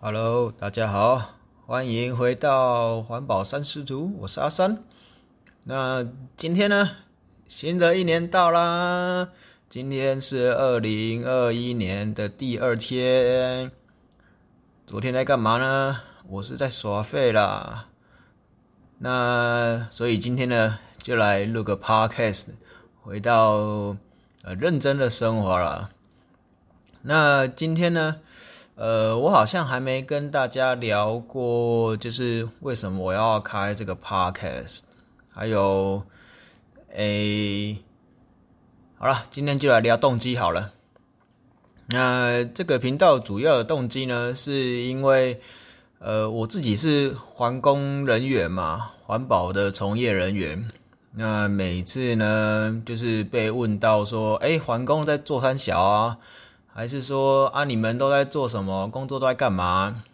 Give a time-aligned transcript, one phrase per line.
[0.00, 1.34] Hello，大家好，
[1.66, 4.84] 欢迎回到环保三师徒，我是阿三。
[5.64, 6.90] 那今天呢，
[7.48, 9.30] 新的一年到啦，
[9.68, 13.72] 今天是二零二一年的第二天。
[14.86, 16.00] 昨天在干嘛呢？
[16.28, 17.88] 我是在耍废啦。
[18.98, 22.50] 那所以今天呢，就来录个 podcast，
[23.02, 23.96] 回到
[24.42, 25.90] 呃认真的生活了。
[27.02, 28.20] 那今天呢，
[28.78, 34.82] 呃，我好像还没跟大家聊过，就是为什么我要开这个 podcast，
[35.28, 36.00] 还有，
[36.94, 37.76] 诶，
[38.96, 40.70] 好了，今天就来聊动机好了。
[41.86, 45.40] 那这个频道主要的动机呢，是因为。
[46.00, 50.70] 呃，我自己是环工人员嘛，环保的从业人员。
[51.10, 56.18] 那每次呢，就是被问到说，哎，环工在做三小啊，
[56.78, 60.04] 还是说啊，你们都在做什么工作，都在干嘛？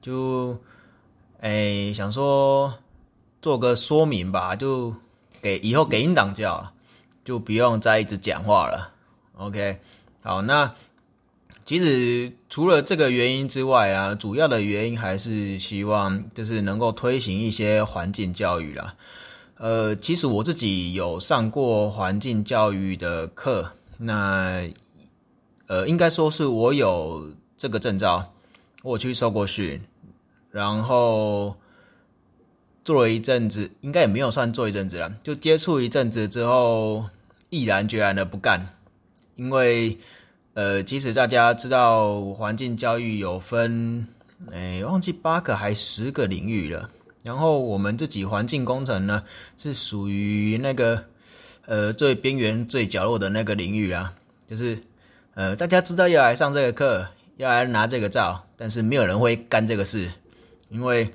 [0.00, 0.60] 就，
[1.40, 2.74] 哎，想说
[3.42, 4.94] 做个说明吧，就
[5.42, 6.72] 给以后给音档就好了，
[7.24, 8.92] 就不用再一直讲话了。
[9.38, 9.80] OK，
[10.22, 10.72] 好，那。
[11.64, 18.94] 其实除了这个原因之外啊，主要的原因还是希望就是能够推行一些环境教育啦。
[19.56, 24.62] 呃，其实我自己有上过环境教育的课，那
[25.66, 28.32] 呃应该说是我有这个证照，
[28.82, 29.80] 我去受过训，
[30.50, 31.56] 然后
[32.84, 37.06] 做了一阵子，应该也没有算做一阵子了，就接触一阵子之后，
[37.50, 38.74] 毅然决然的不干，
[39.36, 39.98] 因为。
[40.58, 44.08] 呃，即使大家知道环境教育有分，
[44.50, 46.88] 哎，忘记八个还十个领域了。
[47.22, 49.22] 然后我们自己环境工程呢，
[49.58, 51.04] 是属于那个
[51.66, 54.14] 呃最边缘、最角落的那个领域啊。
[54.48, 54.78] 就是
[55.36, 60.10] 呃，大家知道要来上这个课，要来拿这个照，但是没有人会干这个事，
[60.70, 61.12] 因为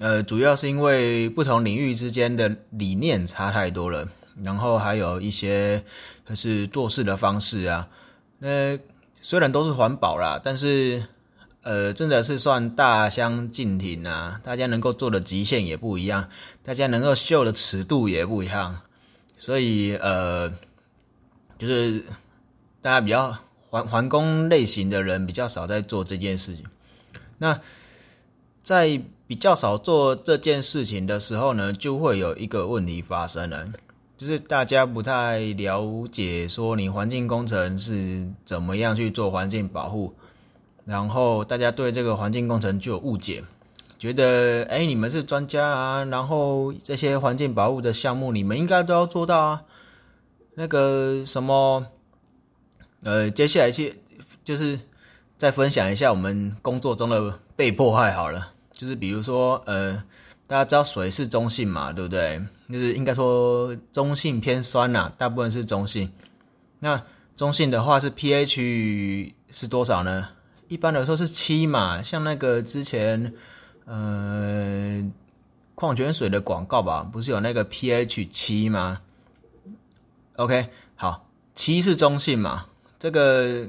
[0.00, 4.06] 呃，主要是因为不同领域之间的理念差太多了，
[4.42, 5.82] 然后还有一些
[6.28, 7.88] 就是做事的方式啊。
[8.38, 8.78] 那
[9.22, 11.02] 虽然都是环保啦，但是
[11.62, 14.42] 呃，真的是算大相径庭啊。
[14.44, 16.28] 大家能够做的极限也不一样，
[16.62, 18.82] 大家能够秀的尺度也不一样，
[19.38, 20.52] 所以呃，
[21.56, 22.04] 就是
[22.82, 23.38] 大家比较
[23.70, 26.66] 环环工类型的人比较少在做这件事情。
[27.38, 27.60] 那
[28.62, 33.66] 在比较少做这件事情的时候呢，就会有一个问题发生了。
[34.18, 40.14] 就是大家不太了解，说你环境工程是怎么样去做环境保护，
[40.84, 43.42] 然后大家对这个环境工程就有误解，
[43.98, 49.62] 觉得哎你们是专家啊，然后这些环境保护的项目你们应该都要做到啊。
[50.54, 51.86] 那个什么，
[53.02, 54.00] 呃，接下来去
[54.44, 54.78] 就是
[55.36, 60.02] 再分享一下我们工作中的被迫害好了，就是比如说呃。
[60.44, 62.38] 大家知道水是中性嘛，对不对？
[62.68, 66.12] 就是应该说中性偏酸呐，大部分是中性。
[66.80, 67.02] 那
[67.34, 70.28] 中性的话是 pH 是多少呢？
[70.68, 72.02] 一般来说是七嘛。
[72.02, 73.32] 像那个之前
[73.86, 75.02] 呃
[75.74, 79.00] 矿泉水的广告吧，不是有那个 pH 七吗
[80.36, 82.66] ？OK，好，七是中性嘛。
[83.02, 83.68] 这个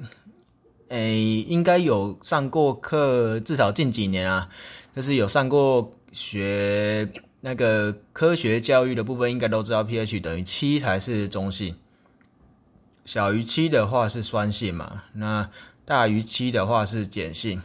[0.90, 4.48] 诶应该有上过课，至少近几年啊，
[4.96, 5.92] 就是有上过。
[6.12, 7.10] 学
[7.42, 11.74] 那个科学教育的部分，应该都知道 pH 等于七才是中性，
[13.04, 15.50] 小于七的话是酸性嘛，那
[15.86, 17.64] 大于七的话是碱性。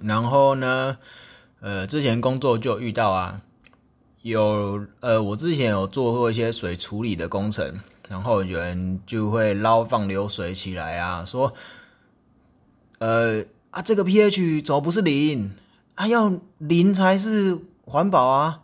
[0.00, 0.98] 然后呢，
[1.58, 3.40] 呃，之前工作就遇到啊，
[4.22, 11.52] 有呃，我之前有做过一些水处理的工程，然后有人就会捞放流水起来啊，说，
[12.98, 15.52] 呃啊，这个 pH 怎么不是零？
[15.94, 18.60] 啊，要零才是环保啊，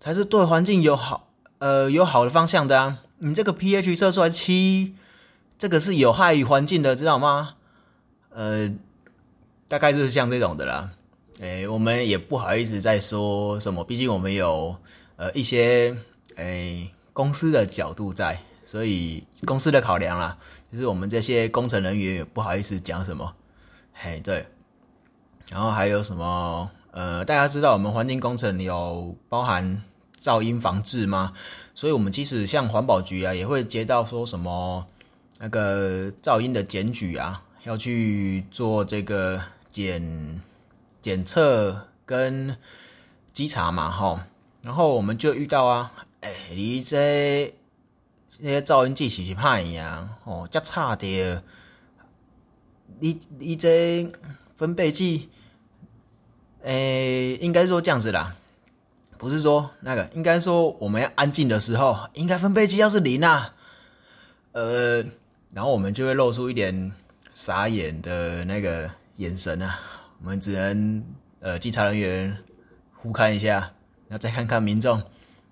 [0.00, 1.28] 才是对环境有好
[1.58, 2.98] 呃有好的方向的啊。
[3.18, 4.94] 你这个 pH 测出来七，
[5.58, 7.54] 这个是有害于环境的，知道吗？
[8.30, 8.70] 呃，
[9.68, 10.90] 大概就是像这种的啦。
[11.40, 14.76] 哎，我们也不好意思再说什么，毕竟我们有
[15.16, 15.96] 呃一些
[16.34, 20.36] 哎公司的角度在，所以公司的考量啦，
[20.70, 23.32] 就是我们这些工程人员也不好意思讲什么。
[23.94, 24.46] 嘿，对。
[25.48, 26.68] 然后还有什么？
[26.90, 29.82] 呃，大家知道我们环境工程有包含
[30.20, 31.32] 噪音防治吗？
[31.74, 34.84] 所以，我们其实像环保局啊，也会接到说什么
[35.38, 39.40] 那个噪音的检举啊，要去做这个
[39.70, 40.40] 检
[41.00, 42.56] 检测跟
[43.32, 44.26] 稽查嘛，哈。
[44.62, 45.92] 然后我们就遇到啊，
[46.22, 47.54] 哎，你这
[48.40, 51.42] 那些噪音计是怕一样哦，较差的，
[53.00, 54.10] 你你这。
[54.58, 55.28] 分贝计，
[56.62, 58.34] 诶，应该说这样子啦，
[59.18, 63.54] 不是说那个，应该说我们要安静的时候，应该分贝计要是零啊，
[64.52, 65.04] 呃，
[65.52, 66.90] 然后我们就会露出一点
[67.34, 69.78] 傻眼的那个眼神啊，
[70.22, 71.04] 我们只能
[71.40, 72.38] 呃，稽查人员
[72.94, 73.72] 互看一下，
[74.08, 75.02] 然后再看看民众，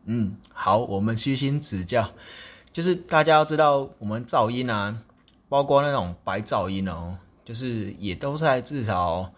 [0.07, 2.11] 嗯，好，我们虚心指教，
[2.75, 4.99] 就是大家要知道，我们噪音啊，
[5.49, 7.17] 包括那种白噪音哦。
[7.45, 9.31] 就是也都在至少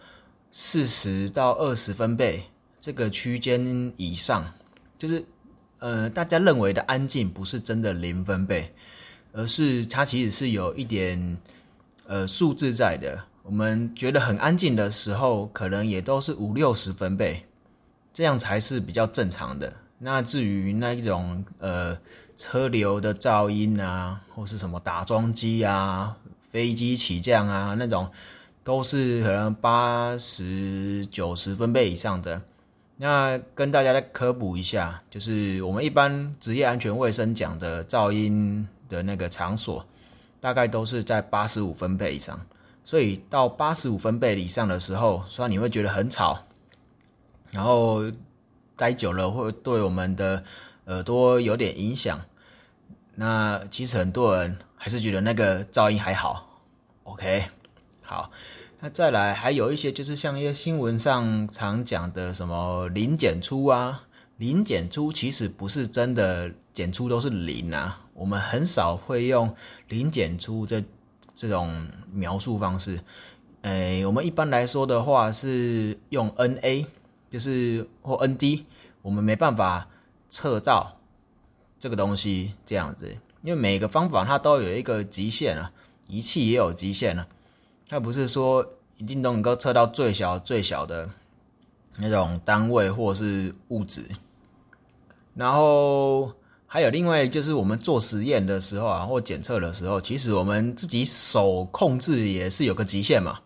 [0.53, 2.45] 四十到二十分贝
[2.81, 4.55] 这个区间以上，
[4.97, 5.25] 就是
[5.81, 8.73] 呃大家认为的安静不是真的零分贝，
[9.33, 11.37] 而是它其实是有一点
[12.07, 13.21] 呃数字在的。
[13.43, 17.45] 我们觉得很安静的时候，可能也都是五六十分贝，
[18.15, 19.73] 这样才是比较正常的。
[19.99, 21.99] 那至于那一种呃
[22.37, 26.17] 车流的噪音啊，或是什么打桩机啊。
[26.53, 28.09] 飞机起降啊，那种
[28.65, 32.41] 都是可能八十九十分贝以上的。
[32.97, 39.85] 那跟大家再科普一下，就是我们一般职业安全卫生讲的噪音的那个场所，
[40.41, 42.41] 大概都是在八十五分贝以上。
[42.85, 46.43] 所以到八十五分贝以上的时候，虽然你会觉得很吵，
[47.53, 48.01] 然后
[48.77, 50.43] 待久了会对我们的
[50.87, 52.21] 耳朵有点影响。
[53.15, 56.63] 那其实很多人还是觉得那个噪音还好。
[57.05, 57.47] OK，
[58.03, 58.31] 好，
[58.81, 64.03] 那再来还有一些就是像一些新闻上常讲的什么零检出啊，
[64.37, 69.55] 零检出其实不是真的检出都是零啊，我们很少会用
[69.89, 70.83] 零检出这
[71.35, 73.01] 这种描述方式，
[73.63, 76.87] 诶，我们一般来说的话是用 NA，
[77.31, 78.65] 就是或 ND，
[79.01, 79.89] 我们没办法
[80.37, 80.99] 测到
[81.81, 85.73] 这个东西这样子，因为每个方法它都有一个极限啊。
[86.09, 87.27] 仪器也有极限了，
[87.89, 91.09] 它不是说一定都能够测到最小最小的
[91.97, 94.03] 那种单位或是物质。
[95.35, 96.33] 然后
[96.67, 103.39] 还有另外就是我们做实验的时候啊，或检测的时候，其实我们自己手控制也是有个极限嘛。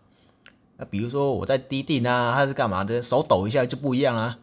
[0.75, 4.37] 那比如说我在滴定啊，还是干嘛的，手抖一下就不一样啊。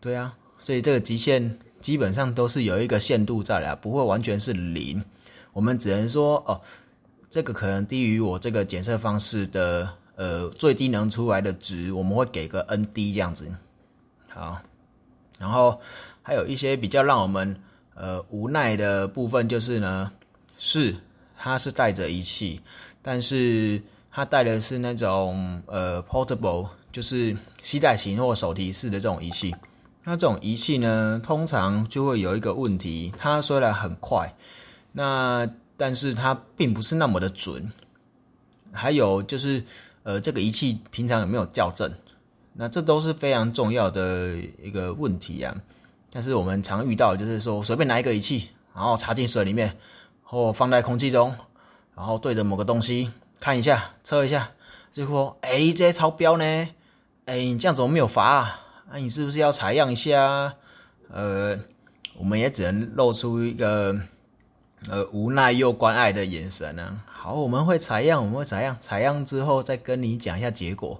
[0.00, 5.02] 对啊，所以这个极限基本上都是有一个限度在的，不会完全是零。
[5.52, 6.60] 我们只能说哦。
[7.32, 13.46] 这个可能低于我这个检测方式的呃最低能出来的值，我们会给个 N D 这样子。
[14.26, 14.60] 好，
[15.38, 15.80] 然后
[16.22, 17.56] 还有一些比较让我们
[17.94, 20.10] 呃无奈的部分就是呢，
[20.58, 20.96] 是
[21.38, 22.60] 它是带着仪器，
[23.00, 23.80] 但是
[24.10, 29.54] 它带的是那种呃 portable，就是携带型或手提式的这种仪器。
[30.04, 34.34] 那这种仪器呢，通常就会有一个问题，它虽然很快，
[34.92, 37.70] 那但是它并不是那么的准，
[38.72, 39.62] 还有就是，
[40.02, 41.92] 呃，这个仪器平常有没有校正？
[42.54, 45.54] 那这都是非常重要的一个问题啊。
[46.12, 49.76] 但是我们常遇到就是说，随便拿一个仪器，然后插进水里面，
[50.24, 51.34] 或放在空气中，
[51.94, 54.50] 然后对着某个东西看一下、测一下，
[54.92, 56.44] 就说：“哎，你这超标呢？
[57.26, 58.24] 哎，你这样怎么没有罚？
[58.24, 58.60] 啊？
[58.90, 60.54] 那你是不是要采样一下？”
[61.08, 61.58] 呃，
[62.18, 63.98] 我们也只能露出一个。
[64.88, 67.02] 呃，无奈又关爱的眼神呢？
[67.06, 70.98] 好，我们会采样，我们会采样，采样之后再跟你讲一下结果。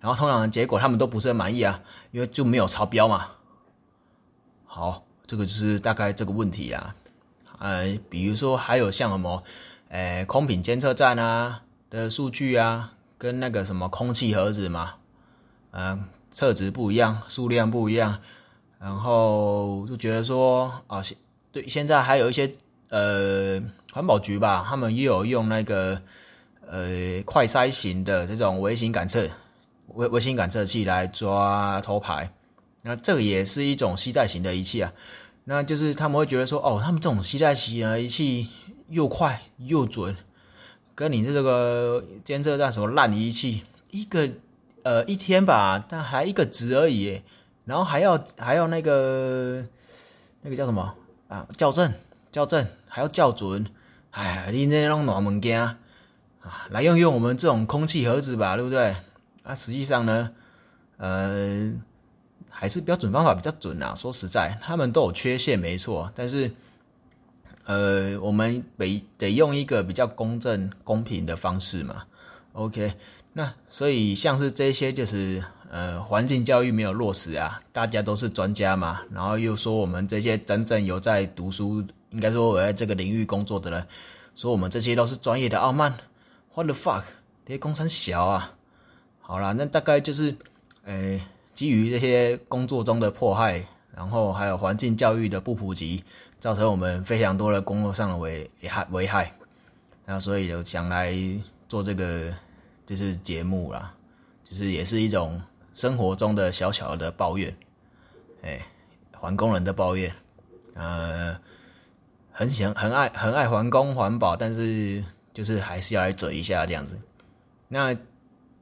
[0.00, 3.32] 然后通常结果他们都不是很满意啊，因为就没有超标嘛。
[4.64, 6.96] 好，这个就是大概这个问题啊。
[7.58, 9.42] 呃，比如说还有像什么，
[9.90, 14.94] 呃，空品监测站啊的数据啊，跟那个什么空气盒子嘛，
[15.72, 18.20] 嗯，测值不一样，数量不一样，
[18.78, 21.16] 然后就觉得说啊，现
[21.52, 22.52] 对现在还有一些。
[22.90, 26.00] 呃，环保局吧，他们也有用那个
[26.66, 29.28] 呃快筛型的这种微型感测
[29.88, 32.32] 微微型感测器来抓偷牌，
[32.80, 34.90] 那这个也是一种携带型的仪器啊。
[35.44, 38.48] 那就是他们会觉得说，哦，他们这种携带型的仪器
[38.88, 40.16] 又快又准，
[40.94, 44.30] 跟你这个监测站什么烂仪器，一个
[44.82, 47.22] 呃一天吧，但还一个值而已，
[47.64, 49.64] 然后还要还要那个
[50.42, 50.94] 那个叫什么
[51.28, 51.92] 啊校正。
[52.30, 53.66] 校正还要校准，
[54.10, 55.78] 哎，你那种暖门件啊，
[56.68, 58.94] 来用用我们这种空气盒子吧，对不对？
[59.42, 60.30] 啊，实际上呢，
[60.98, 61.72] 呃，
[62.50, 63.94] 还是标准方法比较准啊。
[63.94, 66.12] 说实在，他们都有缺陷，没错。
[66.14, 66.52] 但是，
[67.64, 72.04] 呃，我们得得用一个比较公正、公平的方式嘛。
[72.58, 72.92] OK，
[73.32, 77.62] 那所以像是这些，就是呃，环境教育没有落实啊。
[77.72, 81.84] 大家都是专家嘛，然后又说我们这些真正有在读书。
[82.10, 83.86] 应该说，我在这个领域工作的人，
[84.34, 85.94] 说我们这些都是专业的傲慢。
[86.54, 87.02] What the fuck？
[87.46, 88.54] 这些工程小啊！
[89.20, 90.34] 好啦，那大概就是，
[90.84, 91.20] 诶，
[91.54, 96.02] 基于这些工作中的迫害，然后还有环境教育的不普及，
[96.40, 99.32] 造成我们非常多的工作上的危害危害。
[100.06, 101.14] 那所以就想来
[101.68, 102.34] 做这个
[102.88, 103.92] 就是节目啦，
[104.42, 105.38] 就是也是一种
[105.74, 107.54] 生活中的小小的抱怨，
[108.40, 108.66] 哎，
[109.12, 110.10] 环工人的抱怨，
[110.72, 111.38] 呃，
[112.32, 115.04] 很想很爱很爱环工环保，但是
[115.34, 116.98] 就是还是要来嘴一下这样子。
[117.68, 117.94] 那，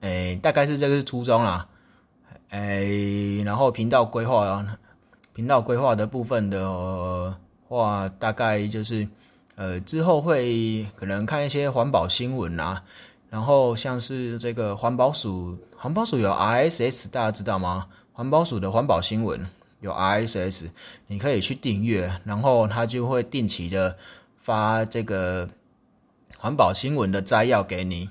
[0.01, 1.69] 诶，大概是这个是初衷啦，
[2.49, 4.67] 诶，然后频道规划，
[5.33, 9.07] 频道规划的部分的话，大概就是。
[9.59, 12.85] 呃，之后会可能看一些环保新闻啊，
[13.29, 17.87] 然后像是这个环保署，环保署有 RSS，大家知道吗？
[18.13, 19.49] 环保署的环保新闻
[19.81, 20.69] 有 RSS，
[21.07, 23.97] 你可以去订阅，然后它就会定期的
[24.43, 25.49] 发这个
[26.39, 28.09] 环保新闻的摘要给你，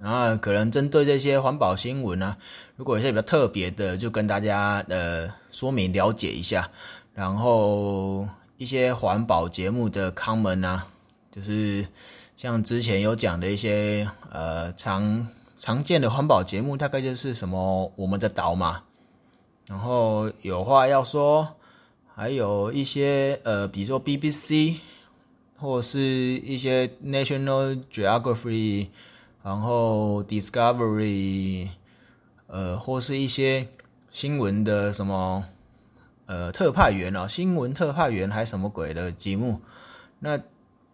[0.00, 2.36] 然后可能针对这些环保新闻呢，
[2.76, 6.70] 如果有些比较特别的，就跟大家呃说明了解一下，
[7.14, 8.28] 然后。
[8.58, 10.86] 一些环保节目的康门啊，
[11.30, 11.86] 就是
[12.36, 15.26] 像之前有讲的一些呃常
[15.58, 18.82] 常见的环保节目，大概就是什么我们的岛嘛，
[19.66, 21.48] 然后有话要说，
[22.14, 24.76] 还有一些呃，比如说 BBC
[25.56, 28.88] 或是一些 National Geography，
[29.42, 31.70] 然后 Discovery，
[32.48, 33.66] 呃，或是一些
[34.10, 35.44] 新闻的什么。
[36.28, 39.60] 呃，特派员哦，新闻特派员还什么鬼的节目？
[40.18, 40.36] 那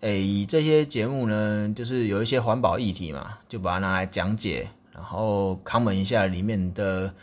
[0.02, 7.14] 诶，这些节目呢，就是有一些环保议题嘛，就把它拿来讲解，然后 comment 一下里面的，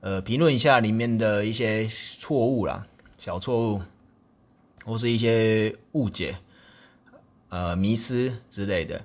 [0.00, 1.88] 呃，评论一下里面的一些
[2.20, 2.86] 错误啦，
[3.18, 3.82] 小错误，
[4.84, 6.36] 或是一些误解，
[7.48, 9.00] 呃，迷失之类的。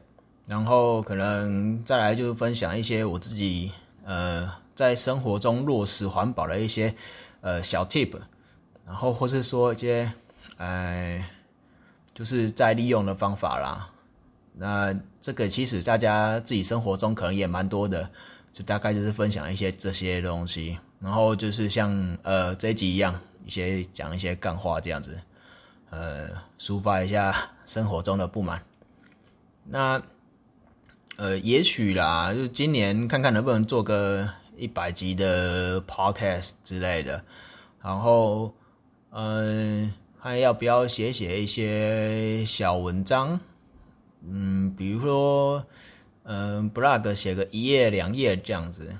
[0.45, 3.71] 然后可能再来就分享一些我自己
[4.05, 6.93] 呃在生活中落实环保的一些
[7.41, 8.13] 呃小 tip。
[8.85, 10.09] 然后或是说一些，
[10.59, 11.27] 哎，
[12.17, 13.87] 就是在利用的方法啦。
[14.53, 18.09] 那这个其实大家自己生活中可能也蛮多的，
[18.51, 20.79] 就大概就是分享一些这些东西。
[20.99, 25.15] 然后就是像呃这一集一样，一些讲一些干话这样子，
[25.91, 28.63] 呃，抒发一下生活中的不满。
[29.63, 30.01] 那
[31.17, 37.23] 呃，也许啦，就今年看看能不能做个一百集的 podcast 之类的，
[37.79, 38.51] 然后。
[39.09, 43.39] 嗯，还要不要写写一些小文章？
[44.27, 45.63] 嗯，比如说，
[46.23, 48.93] 嗯，blog 写个一页两页这样子。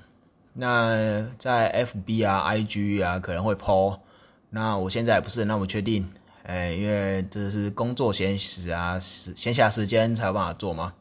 [0.54, 3.98] 那在 FB 啊、IG 啊可能会 po。
[4.48, 6.08] 那我现在不是那么确定，
[6.44, 10.94] 哎，因为这是工作闲时啊，时闲暇时间才有办法做嘛。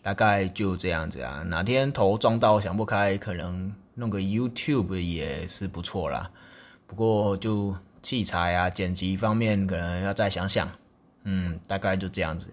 [0.00, 1.42] 大概就这样子啊。
[1.46, 6.30] 哪天头撞到想不开，可能弄个 YouTube 也是不错啦。
[6.86, 7.74] 不过就。
[8.02, 10.70] 器材啊，剪辑方面可能要再想想，
[11.24, 12.48] 嗯，大概就这样子。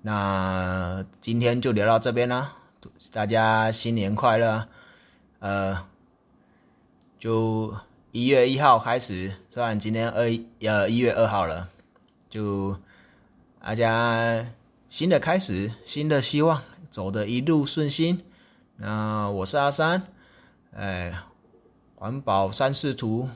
[0.00, 2.56] 那今天就聊到这边啦，
[3.12, 4.66] 大家新年快乐！
[5.40, 5.86] 呃，
[7.18, 7.76] 就
[8.10, 10.22] 一月一号开始，虽然今天二
[10.60, 11.68] 呃一月二号了，
[12.28, 12.76] 就
[13.60, 14.46] 大家
[14.88, 18.24] 新的开始，新的希望，走的一路顺心。
[18.76, 20.02] 那我是阿三，
[20.74, 21.12] 哎，
[21.94, 23.28] 环保三视图。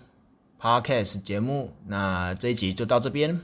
[0.59, 3.41] Podcast 节目，那这一集就到这边。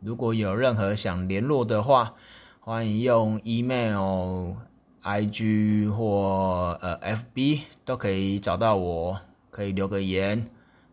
[0.00, 2.14] 如果有任何想联络的话，
[2.60, 4.54] 欢迎用 email、
[5.02, 9.20] IG 或呃 FB 都可以找到我，
[9.50, 10.48] 可以留个言，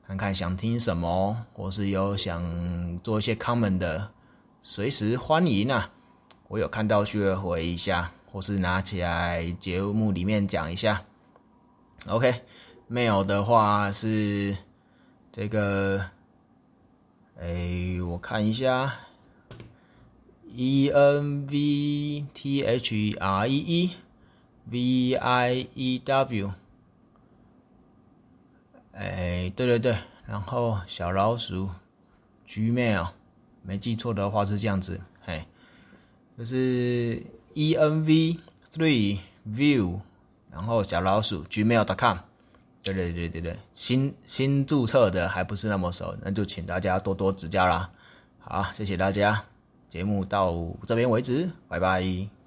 [0.05, 4.12] 看看想听什么，或是有想做一些 comment 的，
[4.63, 5.89] 随时欢迎啊！
[6.50, 11.03] 我有看到就会回一下，或是拿起来节目里面讲一下。
[12.08, 14.58] OK，mail 的话是。
[15.36, 16.12] 这个，
[17.40, 19.00] 哎，我看一下
[20.54, 23.92] ，e n v t h r e e
[24.70, 26.52] v i e w，
[28.92, 29.98] 哎，对对对，
[30.28, 31.72] 然后小老鼠
[32.48, 33.08] ，gmail，
[33.63, 35.46] 没记错的话是这样子，嘿，
[36.38, 37.24] 就是
[37.56, 38.38] e n v
[38.70, 40.02] three view，
[40.52, 42.20] 然后小老鼠 gmail.com。
[42.84, 47.90] 对对对对对，新新注册的还不是那么熟，那就请大家多多指教啦。
[48.40, 49.46] 好，谢谢大家，
[49.88, 50.54] 节目到
[50.86, 52.43] 这边为止，拜拜。